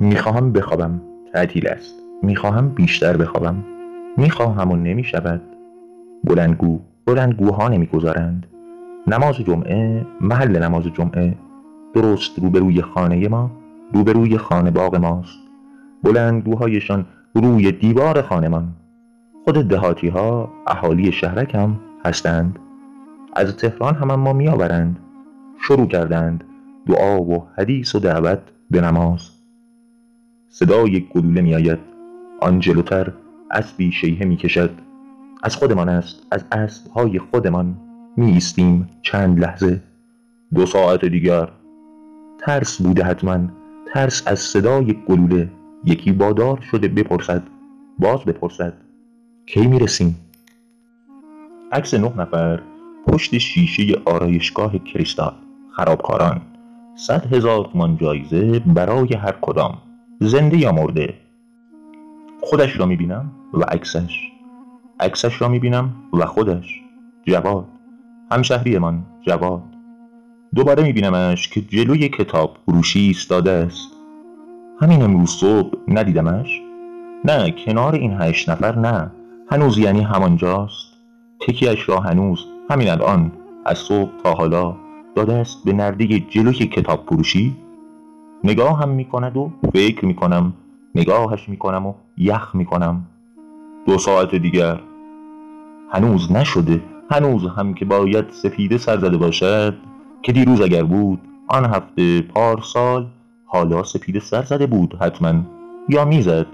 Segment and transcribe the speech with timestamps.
[0.00, 1.00] می‌خواهم بخوابم.
[1.32, 1.94] تعطیل است.
[2.22, 3.64] می‌خواهم بیشتر بخوابم.
[4.16, 5.42] می‌خواهم و نمی‌شود.
[6.24, 8.46] بلندگو بلندگوها نمی‌گذارند.
[9.06, 11.34] نماز جمعه محل نماز جمعه.
[11.94, 13.50] درست روبروی خانه ما
[13.92, 15.38] روبروی خانه باغ ماست.
[16.02, 18.68] بلندگوهایشان روی دیوار خانمان
[19.44, 22.58] خود دهاتی ها اهالی شهرک هم هستند.
[23.36, 24.98] از تهران هم ما میآورند.
[25.58, 26.44] شروع کردند
[26.86, 28.38] دعا و حدیث و دعوت
[28.70, 29.30] به نماز.
[30.54, 31.78] صدای گلوله میآید.
[32.40, 33.12] آن جلوتر
[33.50, 34.70] اسبی شیهه می‌کشد.
[35.42, 37.76] از خودمان است از اسبهای خودمان
[38.16, 39.80] می ایستیم چند لحظه.
[40.54, 41.48] دو ساعت دیگر.
[42.38, 43.38] ترس بوده حتما.
[43.92, 45.48] ترس از صدای گلوله.
[45.84, 47.42] یکی بادار شده بپرسد.
[47.98, 48.74] باز بپرسد.
[49.46, 50.16] کی می‌رسیم؟
[51.72, 52.60] عکس نه نفر.
[53.06, 55.32] پشت شیشه آرایشگاه کریستال.
[55.70, 56.40] خرابکاران.
[56.94, 59.78] صد هزار تومان جایزه برای هر کدام.
[60.22, 61.14] زنده یا مرده؟
[62.40, 64.18] خودش را می‌بینم و عکسش.
[65.00, 66.80] عکسش را می‌بینم و خودش.
[67.26, 67.64] جواد.
[68.32, 69.62] همشهریمان جواد.
[70.54, 73.88] دوباره میبینمش که جلوی کتاب فروشی ایستاده است.
[74.80, 76.60] همین امروز صبح ندیدمش؟
[77.24, 79.10] نه کنار این هشت نفر نه.
[79.50, 80.92] هنوز یعنی همانجاست.
[81.40, 83.32] تکیش را هنوز همین الان
[83.64, 84.76] از صبح تا حالا
[85.14, 87.56] داده است به نرده جلوی کتاب فروشی؟
[88.44, 90.52] نگاه هم می‌کند و فکر می‌کنم
[90.94, 93.06] نگاهش می‌کنم و یخ می‌کنم.
[93.86, 94.80] دو ساعت دیگر.
[95.92, 96.82] هنوز نشده.
[97.10, 99.74] هنوز هم که باید سفیده سر زده باشد.
[100.22, 103.06] که دیروز اگر بود آن هفته پارسال
[103.46, 105.34] حالا سپیده سر زده بود حتما.
[105.88, 106.46] یا می‌زد.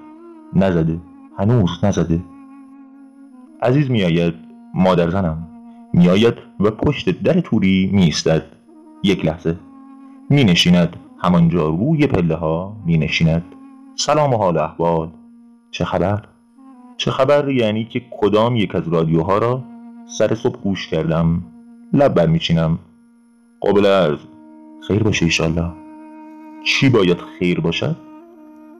[0.55, 0.99] نزده.
[1.39, 2.21] هنوز نزده.
[3.63, 4.35] عزیز میآید
[4.75, 5.49] مادر زنم.
[5.93, 8.43] میآید و پشت در توری میستد
[9.03, 9.57] یک لحظه.
[10.31, 13.45] می نشیند همانجا روی پله ها می نشیند.
[13.97, 15.11] سلام و حال احوال.
[15.71, 16.25] چه خبر؟
[16.97, 19.65] چه خبر یعنی که کدام یک از رادیوها را
[20.19, 21.43] سر صبح گوش کردم؟
[21.93, 22.79] لب برمیچینم.
[23.61, 24.19] قابل ارز
[24.89, 25.73] خیر باشه ایشالله.
[26.65, 27.97] چی باید خیر باشد؟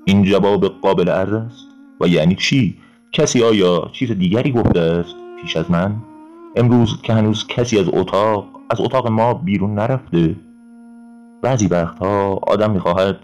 [0.05, 1.67] این جواب قابل ارز است.
[2.01, 2.75] و یعنی چی؟
[3.13, 5.97] کسی آیا چیز دیگری گفته است پیش از من؟
[6.57, 10.37] امروز که هنوز کسی از اتاق از اتاق ما بیرون نرفته.
[11.43, 13.17] بعضی وقتها آدم می‌خواهد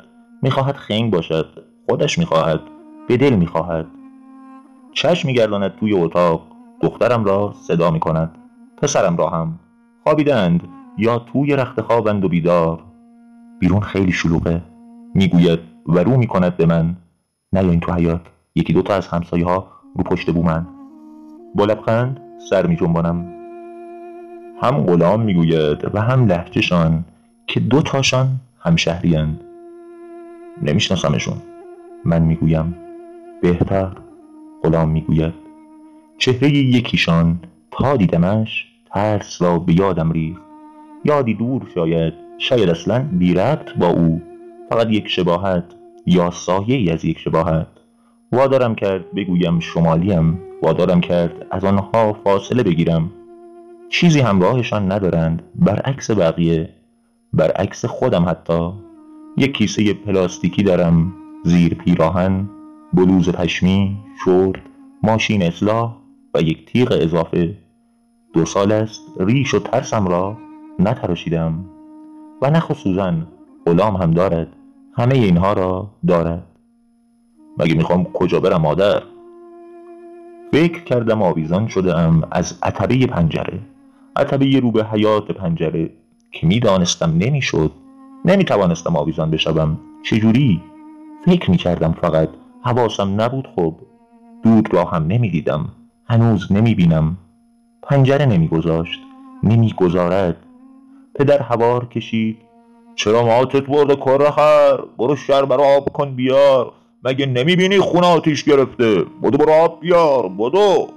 [0.43, 2.61] می‌خواهد خنگ باشد خودش می‌خواهد
[3.09, 3.87] به دل می‌خواهد.
[4.93, 6.47] چشم میگرداند توی اتاق
[6.81, 8.39] دخترم را صدا می‌کند
[8.83, 9.59] پسرم را هم.
[10.05, 12.83] خوابیدند یا توی رخت خوابند و بیدار.
[13.61, 14.63] بیرون خیلی شلوغه.
[15.15, 16.97] می‌گوید و رو می‌کند به من.
[17.53, 18.21] نیاین تو حیات
[18.55, 20.67] یکی دوتا از همسایه ها رو پشت بومن
[21.55, 22.21] با لبخند
[22.51, 22.77] سر می
[24.63, 27.05] هم غلام می‌گوید و هم لحجهشان
[27.47, 28.29] که دو تاشان
[28.61, 29.41] همشهریند
[30.63, 31.37] نمیشناسمشون.
[32.05, 32.77] من می‌گویم
[33.43, 33.91] بهتر
[34.63, 35.35] غلام می‌گوید.
[36.19, 37.39] چهره یکیشان
[37.71, 40.43] تا دیدمش ترس را به یادم ریخت.
[41.05, 43.35] یادی دور شاید شاید اصلا بی
[43.79, 44.23] با او.
[44.71, 45.65] فقط یک شباهت
[46.07, 47.67] یا سایه از یک شباهت.
[48.33, 50.41] وادارم کرد بگویم شمالیم.
[50.63, 53.11] وادارم کرد از آنها فاصله بگیرم.
[53.89, 55.43] چیزی همراهشان ندارند.
[55.55, 56.69] برعکس بقیه
[57.37, 58.71] برعکس خودم حتی.
[59.37, 61.13] یک کیسه پلاستیکی دارم
[61.45, 62.49] زیر پیراهن
[62.93, 64.61] بلوز پشمی شورت
[65.03, 65.97] ماشین اصلاح
[66.35, 67.55] و یک تیغ اضافه.
[68.33, 70.37] دو سال است ریش و ترسم را
[70.79, 71.65] نتراشیدم.
[72.43, 73.27] و و سوزن
[73.67, 74.49] غلام هم دارد.
[74.97, 76.47] همه اینها را دارد.
[77.59, 79.03] مگه می‌خوام کجا برم مادر؟
[80.53, 83.61] فکر کردم آویزان شده ام از عتبه پنجره.
[84.17, 85.91] عتبه رو به حیات پنجره.
[86.35, 87.73] که می‌دانستم نمی‌شد
[88.25, 89.79] نمی‌توانستم آویزان بشوم.
[90.03, 90.61] چجوری؟
[91.25, 92.29] فکر می‌کردم فقط
[92.63, 93.49] حواسم نبود.
[93.57, 93.75] خب
[94.43, 95.69] دود را هم نمی‌دیدم.
[96.05, 97.17] هنوز نمی‌بینم.
[97.83, 99.01] پنجره نمیگذاشت.
[99.43, 100.37] نمی‌گذارد.
[101.15, 102.37] پدر هوار کشید.
[102.95, 106.73] چرا ماتت برده کرخر برو شر برا آب کن بیار.
[107.05, 110.29] مگه نمی‌بینی خونه آتیش گرفته؟ بدو برو آب بیار.
[110.29, 110.89] بدو.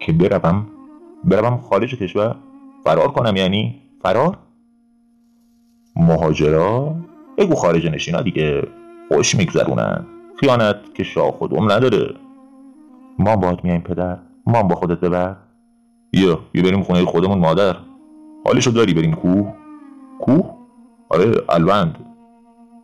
[0.00, 0.66] که بروم؟
[1.24, 2.36] بروم خارج کشور؟
[2.84, 4.38] فرار کنم یعنی؟ فرار.
[5.96, 6.94] مهاجرا.
[7.38, 8.62] بگو خارج نشینا دیگه.
[9.08, 10.06] خوش میگذرونن.
[10.40, 12.14] خیانت که شاه و دم نداره.
[13.18, 14.18] ما باید میایم پدر.
[14.46, 15.36] ما با خودت ببر.
[16.10, 17.76] بیا بیا بریم خونه خودمون مادر.
[18.46, 19.54] حالشو داری بریم کوه.
[20.20, 20.54] کوه؟
[21.08, 21.98] آره الوند.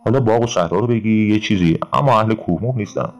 [0.05, 1.79] حالا باغ و صحرا رو بگی یه چیزی.
[1.93, 3.13] اما اهل کوه نیستم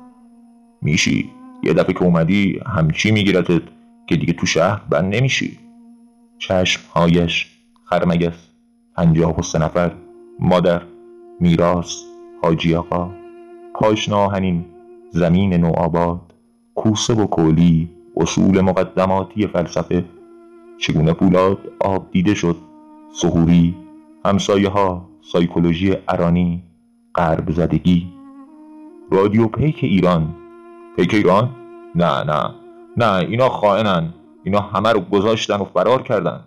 [0.83, 1.31] میشی.
[1.63, 3.63] یه دفعه که اومدی همچی میگیرتت
[4.07, 5.59] که دیگه تو شهر بند نمیشی.
[6.39, 7.56] چشم هایش
[7.89, 8.51] خرمگس
[8.97, 9.93] پنجاه و سه نفر
[10.39, 10.83] مادر
[11.41, 12.05] میراس
[12.43, 13.11] حاجی آقا
[13.75, 14.65] پاشناهنین
[15.11, 16.21] زمین نوآباد
[16.75, 20.05] کوسه و کولی اصول مقدماتی فلسفه
[20.79, 22.57] چگونه پولاد آب دیده شد؟
[23.13, 23.75] سهوری
[24.25, 26.63] همسایه ها سایکولوژی ارانی
[27.15, 28.13] غرب زدگی.
[29.11, 30.35] رادیو پیک ایران.
[30.97, 31.51] پیک ایران؟
[31.95, 32.55] نه نه.
[32.97, 34.15] نه اینا خائنن.
[34.45, 36.41] اینا همه رو گذاشتن و فرار کردن.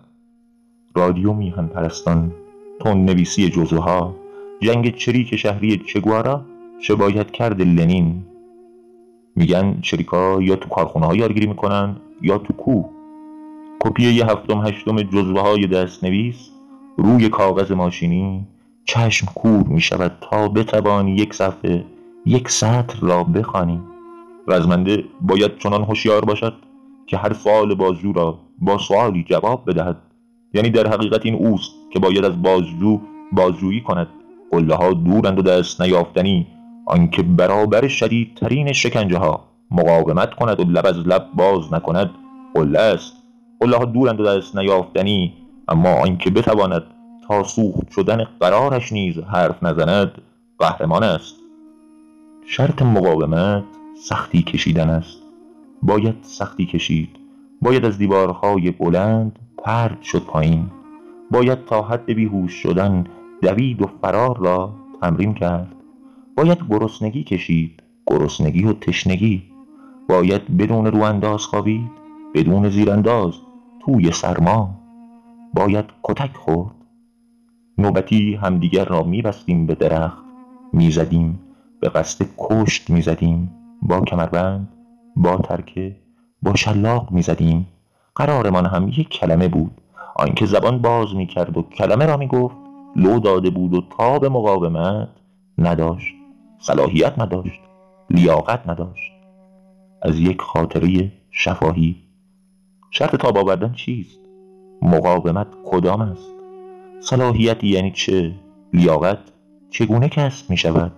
[0.94, 2.32] رادیو میهن پرستان
[2.80, 4.14] تون نویسی جزوها
[4.60, 6.44] جنگ چریک شهری چگوارا
[6.82, 8.24] چه باید کرد لنین.
[9.36, 12.90] میگن چریکا یا تو کارخونه ها یارگیری می‌کنن یا تو کوه
[13.80, 16.50] کپی یه هفتم هشتم جزوه های دست نویس
[16.96, 18.46] روی کاغذ ماشینی
[18.84, 21.84] چشم کور می شود تا بتوانی یک صفحه
[22.26, 23.80] یک سطر را بخوانی.
[24.48, 26.54] رزمنده باید چنان هوشیار باشد
[27.06, 29.96] که هر سوال بازجو را با سوالی جواب بدهد.
[30.54, 33.00] یعنی در حقیقت این اوست که باید از بازجو
[33.32, 34.08] بازجویی کند.
[34.50, 36.46] قله ها دورند و دست نیافتنی.
[36.86, 42.10] آنکه برابر شدیدترین شکنجه ها مقاومت کند و لب از لب باز نکند
[42.54, 43.12] قله است.
[43.60, 45.34] قله ها دورند و دست نیافتنی.
[45.68, 46.82] اما آنکه بتواند
[47.28, 50.22] تا سوخت شدن قرارش نیز حرف نزند
[50.58, 51.36] قهرمان است.
[52.46, 53.64] شرط مقاومت
[54.08, 55.18] سختی کشیدن است.
[55.82, 57.08] باید سختی کشید.
[57.62, 60.70] باید از دیوارهای بلند پرد شد پایین.
[61.30, 63.04] باید تا حد بیهوش شدن
[63.42, 65.74] دوید و فرار را تمرین کرد.
[66.36, 69.42] باید گرسنگی کشید گرسنگی و تشنگی.
[70.08, 71.90] باید بدون رو انداز خوابید
[72.34, 73.34] بدون زیرانداز
[73.80, 74.70] توی سرما.
[75.54, 76.74] باید کتک خورد.
[77.78, 80.24] نوبتی همدیگر را میبستیم به درخت
[80.72, 81.40] می‌زدیم
[81.80, 83.50] به قصد کشت می‌زدیم.
[83.82, 84.68] با کمربند
[85.16, 85.96] با ترکه
[86.42, 87.66] با شلاق می‌زدیم.
[88.20, 89.80] قرارمان هم یک کلمه بود.
[90.16, 92.56] آنکه زبان باز می‌کرد و کلمه را می‌گفت
[92.96, 95.08] لو داده بود و تاب مقاومت
[95.58, 96.14] نداشت.
[96.58, 97.60] صلاحیت نداشت.
[98.10, 99.12] لیاقت نداشت.
[100.02, 101.96] از یک خاطره شفاهی.
[102.90, 104.18] شرط تاب آوردن چیست؟
[104.82, 106.30] مقاومت کدام است؟
[107.00, 108.34] صلاحیت یعنی چه؟
[108.72, 109.18] لیاقت
[109.70, 110.92] چگونه کسب می شود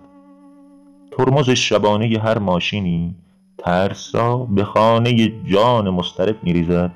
[1.11, 3.15] ترمز شبانه هر ماشینی
[3.57, 6.91] ترس را به خانه جان مسترب می ریزد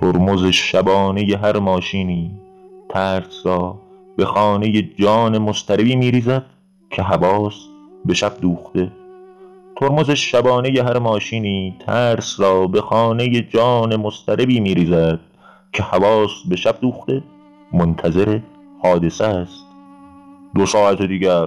[0.00, 2.30] ترمز شبانه هر ماشینی
[2.88, 3.78] ترس را
[4.16, 6.44] به خانه جان مستربی می ریزد
[6.90, 7.54] که حواس
[8.04, 8.92] به شب دوخته.
[9.76, 15.20] ترمز شبانه هر ماشینی ترس را به خانه جان مستربی می ریزد
[15.72, 17.22] که حواس به شب دوخته.
[17.72, 18.40] منتظر
[18.82, 19.64] حادثه است.
[20.54, 21.46] دو ساعت دیگر.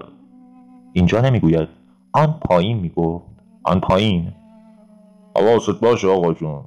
[0.94, 1.68] اینجا نمی‌گوید.
[2.14, 3.26] آن پایین می‌گفت.
[3.64, 4.34] آن پایین.
[5.36, 6.64] حواست باشه آقا جون.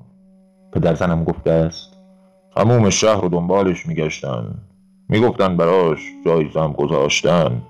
[0.72, 1.96] پدر زنم گفته است.
[2.56, 4.55] تموم شهر رو دنبالش میگشتن.
[5.08, 7.62] می‌گفتن براش جایزم گذاشتن.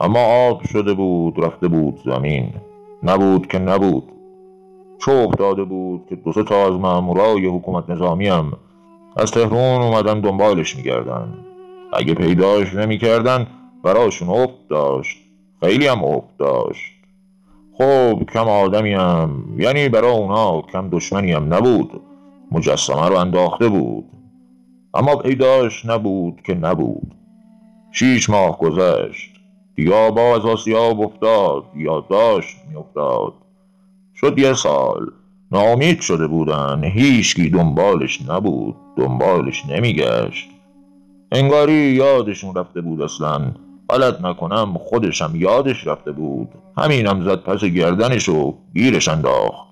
[0.00, 2.52] اما آب شده بود رفته بود زمین.
[3.02, 4.04] نبود که نبود.
[4.98, 8.52] چوب داده بود که دو تا از مامورای حکومت نظامی هم
[9.16, 11.34] از تهرون اومدن دنبالش میگردن.
[11.92, 13.46] اگه پیداش نمی‌کردن
[13.84, 15.18] براشون افت داشت.
[15.60, 16.92] خیلی هم افت داشت.
[17.78, 22.00] خب کم آدمی هم یعنی برا اونا کم دشمنی هم نبود.
[22.52, 24.04] مجسمه رو انداخته بود.
[24.94, 27.14] اما پیداش نبود که نبود.
[27.92, 29.30] شیش ماه گذشت.
[29.78, 33.32] یا باز آسیاب افتاد یا داشت میافتاد.
[34.14, 35.06] شد یه سال.
[35.52, 36.84] ناامید شده بودن.
[36.84, 38.76] هیچکی دنبالش نبود.
[38.96, 40.48] دنبالش نمیگشت.
[41.32, 43.52] انگاری یادشون رفته بود اصلا.
[43.88, 46.48] غلط نکنم خودشم یادش رفته بود.
[46.78, 49.69] همینم زد پس گردنش و گیرش انداخت.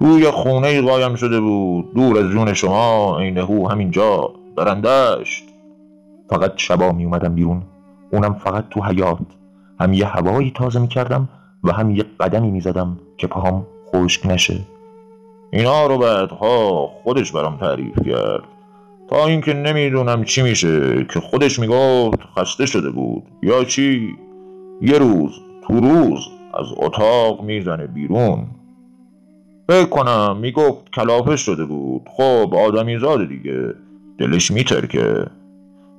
[0.00, 1.94] توی خونه قایم شده بود.
[1.94, 4.30] دور از جون شما عین هو همینجا.
[4.56, 5.44] درندشت.
[6.30, 7.62] فقط شبا می اومدم بیرون.
[8.12, 9.18] اونم فقط تو حیات.
[9.80, 11.28] هم یه هوایی تازه می کردم
[11.64, 14.58] و هم یه قدمی می زدم که پاهم خشک نشه.
[15.52, 18.44] اینا رو بعدها خودش برام تعریف کرد.
[19.10, 23.22] تا اینکه نمی‌دونم چی میشه که خودش می‌گفت خسته شده بود.
[23.42, 24.16] یا چی؟
[24.82, 26.20] یه روز تو روز
[26.54, 28.46] از اتاق می‌زنه بیرون.
[29.70, 32.02] فکر کنم می‌گفت کلافه شده بود.
[32.16, 33.74] خب آدمی زاده دیگه.
[34.18, 35.26] دلش میترکه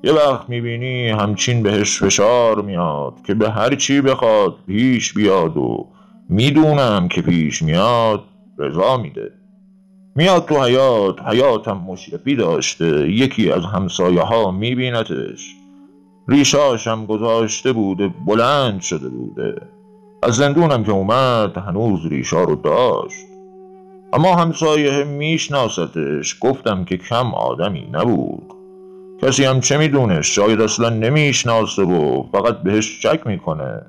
[0.04, 5.88] یه وقت می‌بینی همچین بهش فشار میاد که به هر چی بخواد پیش بیاد و
[6.30, 8.24] می‌دونم که پیش میاد
[8.58, 9.32] رضا میده.
[10.16, 13.10] میاد تو حیات حیاتم مشرفی داشته.
[13.12, 15.56] یکی از همسایه ها میبینتش
[16.28, 19.62] ریشاشم گذاشته بوده بلند شده بوده.
[20.24, 23.31] از زندونم که اومد هنوز ریشا رو داشت.
[24.14, 26.40] اما همسایه میشناستش.
[26.42, 28.54] گفتم که کم آدمی نبود.
[29.22, 33.82] کسی هم چه می‌دونه؟ شاید اصلا نمی‌شناسه و فقط بهش شک می‌کنه.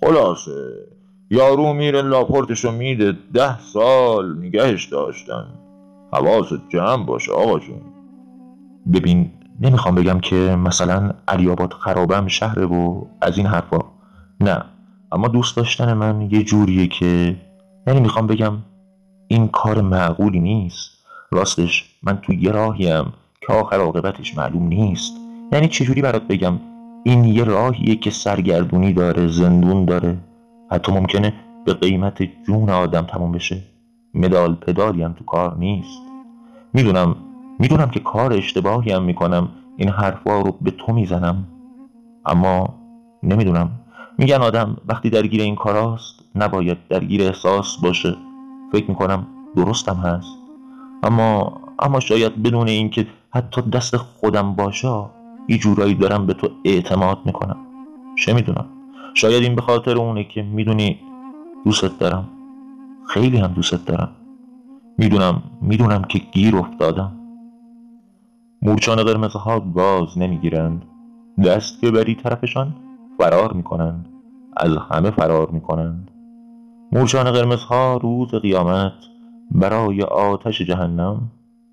[0.00, 0.50] خلاصه
[1.30, 5.46] یارو میره لاپورتشو میده ده سال نگهش داشتن.
[6.12, 7.80] حواست جمع باشه آقا جون.
[8.92, 9.30] ببین
[9.60, 13.78] نمی‌خوام بگم که مثلا علی آباد خرابم شهره و از این حرفا.
[14.40, 14.64] نه
[15.12, 17.36] اما دوست داشتن من یه جوریه که
[17.86, 18.52] یعنی می‌خوام بگم
[19.32, 20.90] این کار معقولی نیست.
[21.30, 23.04] راستش من تو یه راهیم
[23.40, 25.16] که آخر عاقبتش معلوم نیست.
[25.52, 26.58] یعنی چجوری برات بگم؟
[27.04, 30.18] این یه راهیه که سرگردونی داره زندون داره.
[30.70, 31.32] حتی ممکنه
[31.64, 33.62] به قیمت جون آدم تموم بشه.
[34.14, 36.00] مدال پدالی هم تو کار نیست.
[36.72, 37.16] می‌دونم
[37.58, 39.48] می‌دونم که کار اشتباهی هم می‌کنم.
[39.76, 41.46] این حرفا رو به تو می‌زنم.
[42.26, 42.74] اما
[43.22, 43.70] نمی‌دونم.
[44.18, 48.16] میگن آدم وقتی درگیر این کاراست نباید درگیر احساس باشه.
[48.72, 49.26] فکر می‌کنم
[49.56, 50.36] درستم هست.
[51.02, 55.04] اما اما شاید بدون اینکه حتی دست خودم باشه
[55.48, 57.56] یه جورایی دارم به تو اعتماد می‌کنم.
[58.18, 58.66] چه می‌دونم؟
[59.14, 61.00] شاید این به خاطر اونه که می‌دونی
[61.64, 62.28] دوستت دارم.
[63.08, 64.08] خیلی هم دوستت دارم.
[64.98, 67.12] می‌دونم می‌دونم که گیر افتادم.
[68.62, 70.84] مورچان قرمزها باز نمی‌گیرند.
[71.44, 72.74] دست که بری طرفشان
[73.18, 74.08] فرار می‌کنند.
[74.56, 76.10] از همه فرار می‌کنند.
[76.94, 78.92] مورچان قرمزها روز قیامت
[79.50, 81.30] برای آتش جهنم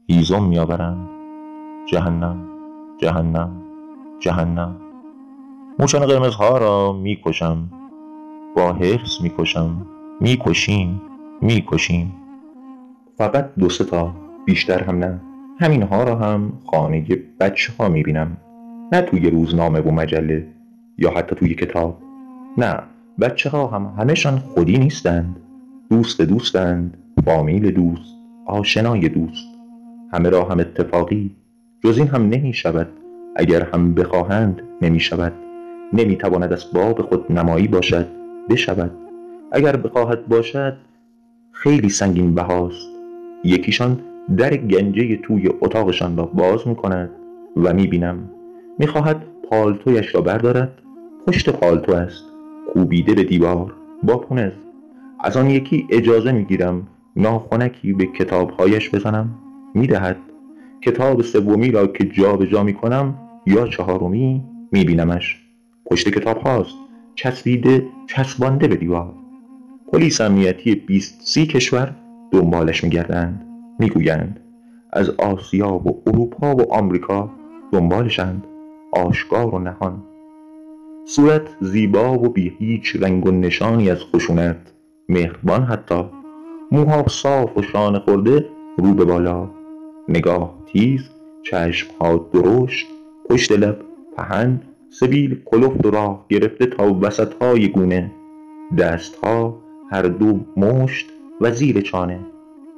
[0.08, 1.10] هیزم میآورند.
[1.86, 2.38] جهنم
[2.98, 3.52] جهنم
[4.20, 4.76] جهنم.
[5.80, 7.70] موچان قرمزها را می‌کشم.
[8.56, 9.86] با حرس می‌کشم.
[10.22, 11.02] می‌کشیم
[11.42, 12.14] می‌کشیم.
[13.18, 14.14] فقط دو تا
[14.46, 15.22] بیشتر هم نه.
[15.60, 17.06] همینها را هم خانه
[17.40, 18.38] بچه ها می‌بینم.
[18.92, 20.48] نه توی روزنامه و مجله
[20.98, 21.98] یا حتی توی کتاب.
[22.58, 22.80] نه.
[23.22, 25.36] بچه ها هم همهشان خودی نیستند.
[25.90, 28.14] دوست دوستند فامیل دوست
[28.46, 29.48] آشنای دوست.
[30.14, 31.36] همه را هم اتفاقی
[31.84, 32.88] جز این هم نمی شود
[33.36, 35.34] اگر هم بخواهند نمی شود
[35.94, 38.08] نمی تواند از باب خود نمایی باشد
[38.50, 38.92] بشود.
[39.52, 40.78] اگر بخواهد باشد
[41.52, 42.88] خیلی سنگین بهاست.
[43.44, 44.00] یکیشان
[44.38, 47.10] در گنجه توی اتاقشان را باز می کند
[47.58, 48.30] و می بینم
[48.80, 50.72] می خواهد پالتویش را بردارد.
[51.28, 52.29] پشت پالتو است.
[52.74, 53.74] کوبیده به دیوار.
[54.04, 54.52] با پونز.
[55.20, 59.30] از آن یکی اجازه می گیرم ناخونکی به کتابهایش بزنم.
[59.74, 60.18] می دهد
[60.82, 63.16] کتاب سومی را که جابجا جا می کنم
[63.48, 65.42] یا چهارمی می بینمش
[65.86, 66.76] پشت کتاب هاست
[67.16, 69.14] چسبیده چسبانده به دیوار.
[69.94, 71.96] پلیس امنیتی 20 سی کشور
[72.32, 73.46] دنبالش میگردند.
[73.80, 74.40] می‌گویند
[74.94, 77.32] از آسیا و اروپا و آمریکا
[77.72, 78.44] دنبالشند.
[78.92, 80.04] آشکار و نهان.
[81.12, 84.58] صورت زیبا و بی هیچ رنگ و نشانی از خشونت.
[85.10, 86.04] مهربان حتی.
[86.72, 88.46] موها صاف و شانه خورده
[88.78, 89.50] رو به بالا.
[90.10, 91.10] نگاه تیز
[91.44, 92.88] چشمها درشت.
[93.30, 93.78] پشت لب
[94.18, 98.12] پهن سبیل کلفت و راه گرفته تا وسط های گونه.
[98.78, 99.58] دستها
[99.92, 101.10] هر دو مشت
[101.42, 102.20] و زیر چانه.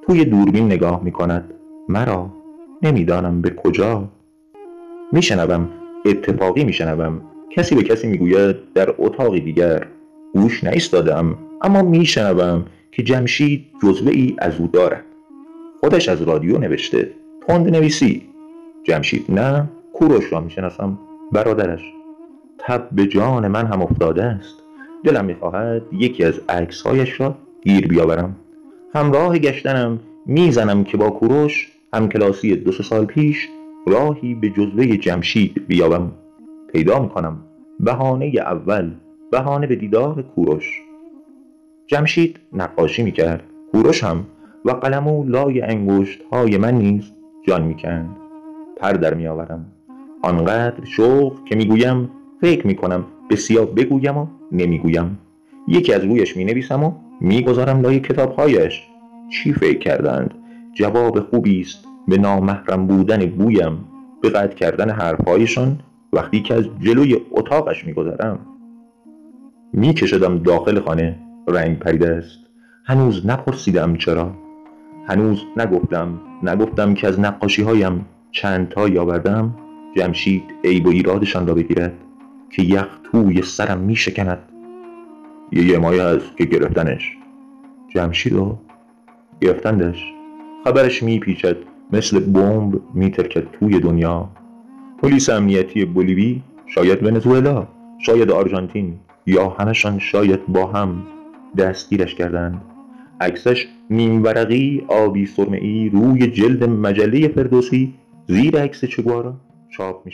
[0.08, 1.54] توی دوربین نگاه می کند
[1.90, 2.30] مرا؟
[2.82, 4.08] نمی‌دانم به کجا.
[5.12, 5.70] میشنوم.
[6.06, 7.22] اتفاقی میشنوم.
[7.56, 9.88] کسی به کسی می‌گوید در اتاقی دیگر
[10.34, 15.04] گوش نایستادم اما میشنوم که جمشید جزوه ای از او دارد.
[15.80, 17.10] خودش از رادیو نوشته
[17.48, 18.22] تند نویسی.
[18.84, 21.00] جمشید نه کوروش را می‌شناسم
[21.32, 21.82] برادرش.
[22.60, 24.56] تب به جان من هم افتاده است.
[25.04, 28.36] دلم می‌خواهد یکی از عکسهایش را گیر بیاورم.
[28.96, 31.72] همراه گشتنم می‌زنم که با کوروش
[32.12, 33.48] کلاسی دو سال پیش
[33.88, 36.12] راهی به جزوه جمشید بیابم.
[36.74, 37.38] پیدا می‌کنم.
[37.80, 38.92] بهانه اول
[39.32, 40.82] بهانه به دیدار کوروش.
[41.88, 43.44] جمشید نقاشی می‌کرد.
[43.72, 44.26] کوروش هم
[44.66, 47.12] و قلمو لای انگشت های من نیز
[47.48, 48.10] جان می‌کند.
[48.78, 49.66] پر در میآورم.
[50.22, 52.10] آنقدر شوق که می‌گویم
[52.42, 53.06] فکر می‌کنم.
[53.30, 55.20] بسیار بگویم و نمی‌گویم.
[55.68, 58.84] یکی از رویش می‌نویسم و می‌گذارم لای کتابهایش.
[59.30, 60.34] چی فکر کردند؟
[60.74, 61.86] جواب خوبی است.
[62.08, 63.86] به نامحرم بودن بویم.
[64.22, 65.80] به قطع کردن حرفهایشان
[66.14, 68.40] وقتی که از جلوی اتاقش میگذرم
[69.74, 71.20] میکشدم داخل خانه.
[71.48, 72.40] رنگ پریده است.
[72.86, 74.32] هنوز نپرسیدم چرا.
[75.08, 76.20] هنوز نگفتم.
[76.44, 79.56] نگفتم که از نقاشی هایم چند تا یاوردم.
[79.98, 81.94] جمشید عیب و ایرادشان را بگیرد
[82.50, 84.40] که یخ توی سرم می شکند
[85.52, 87.18] یه یه مایه هست که گرفتنش.
[87.90, 88.58] جمشید رو
[89.42, 90.14] گرفتندش.
[90.64, 91.56] خبرش میپیچد.
[91.94, 94.30] مثل بمب میترکد توی دنیا.
[95.02, 97.68] پلیس امنیتی بولیوی شاید ونزوئلا
[98.00, 101.04] شاید آرژانتین یا همشان شاید با هم
[101.58, 102.62] دستگیرش کردند.
[103.22, 107.94] عکسش نیم ورقی آبی سرمهای روی جلد مجله فردوسی
[108.28, 109.34] زیر عکس چگوارا
[109.70, 110.12] چاپ می